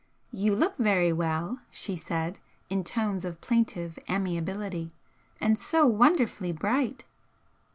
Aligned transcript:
"You 0.31 0.55
look 0.55 0.77
very 0.77 1.13
well!" 1.13 1.59
she 1.69 1.95
said, 1.95 2.39
in 2.71 2.83
tones 2.83 3.23
of 3.23 3.39
plaintive 3.39 3.99
amiability 4.09 4.93
"And 5.39 5.59
so 5.59 5.85
wonderfully 5.85 6.51
bright!" 6.51 7.03